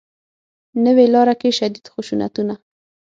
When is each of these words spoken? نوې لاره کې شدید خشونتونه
نوې 0.85 1.05
لاره 1.13 1.35
کې 1.41 1.49
شدید 1.57 1.85
خشونتونه 1.93 2.53